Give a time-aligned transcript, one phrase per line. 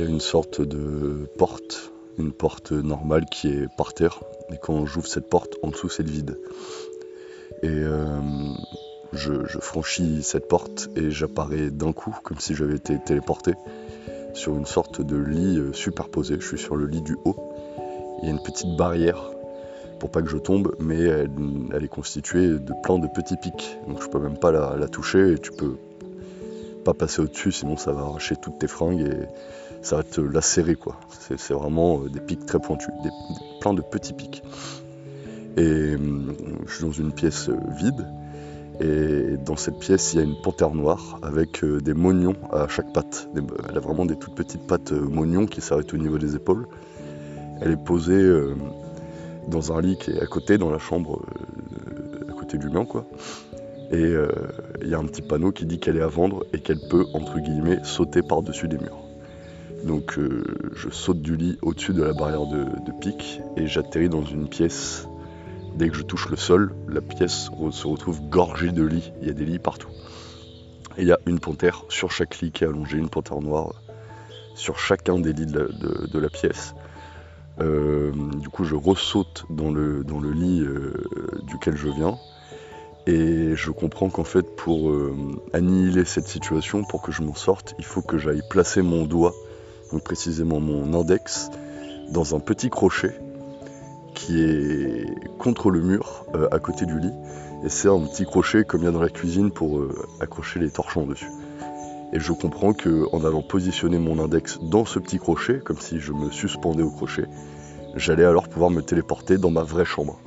[0.00, 4.20] y a une sorte de porte, une porte normale qui est par terre.
[4.50, 6.38] Et quand j'ouvre cette porte, en dessous c'est le vide.
[7.62, 8.20] Et euh,
[9.12, 13.52] je, franchis cette porte et j'apparais d'un coup, comme si j'avais été téléporté,
[14.32, 16.36] sur une sorte de lit euh, superposé.
[16.40, 17.36] Je suis sur le lit du haut.
[18.22, 19.30] Il y a une petite barrière
[19.98, 23.78] pour pas que je tombe, mais elle, est constituée de plein de petits pics.
[23.86, 25.76] Donc je peux même pas la, la toucher et tu peux
[26.86, 29.26] pas passer au-dessus, sinon ça va arracher toutes tes fringues et
[29.82, 30.96] ça va te lacérer quoi.
[31.08, 32.90] C'est vraiment euh, des pics très pointus,
[33.60, 34.42] plein de petits pics.
[35.56, 36.34] Et hum,
[36.66, 38.06] je suis dans une pièce euh, vide.
[38.82, 42.66] Et dans cette pièce, il y a une panthère noire avec euh, des mognons à
[42.66, 43.28] chaque patte.
[43.68, 46.66] Elle a vraiment des toutes petites pattes mognons qui s'arrêtent au niveau des épaules.
[47.60, 48.26] Elle est posée
[49.48, 51.20] dans un lit qui est à côté, dans la chambre
[52.26, 53.04] à côté du mien, quoi.
[53.90, 54.14] Et
[54.80, 57.04] il y a un petit panneau qui dit qu'elle est à vendre et qu'elle peut,
[57.12, 59.09] entre guillemets, sauter par-dessus des murs.
[59.84, 64.08] Donc euh, je saute du lit au-dessus de la barrière de, de pic et j'atterris
[64.08, 65.08] dans une pièce.
[65.74, 69.12] Dès que je touche le sol, la pièce se retrouve gorgée de lits.
[69.22, 69.88] Il y a des lits partout.
[70.98, 73.72] Il y a une panthère sur chaque lit qui est allongée, une panthère noire
[74.54, 76.74] sur chacun des lits de la, pièce.
[77.60, 80.92] Euh, du coup, je ressaute dans le, lit euh,
[81.44, 82.18] duquel je viens.
[83.06, 84.92] Et je comprends qu'en fait, pour
[85.54, 89.32] annihiler cette situation, pour que je m'en sorte, il faut que j'aille placer mon doigt
[89.92, 91.50] donc précisément mon index,
[92.10, 93.14] dans un petit crochet
[94.14, 95.06] qui est
[95.38, 97.12] contre le mur euh, à côté du lit.
[97.64, 100.60] Et c'est un petit crochet comme il y a dans la cuisine pour euh, accrocher
[100.60, 101.30] les torchons dessus.
[102.12, 106.12] Et je comprends qu'en allant positionner mon index dans ce petit crochet, comme si je
[106.12, 107.26] me suspendais au crochet,
[107.94, 110.18] j'allais alors pouvoir me téléporter dans ma vraie chambre.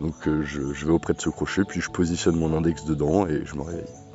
[0.00, 3.42] Donc euh, je vais auprès de ce crochet, puis je positionne mon index dedans et
[3.44, 4.05] je me réveille.